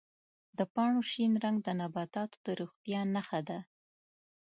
[0.57, 3.59] د پاڼو شین رنګ د نباتاتو د روغتیا نښه ده.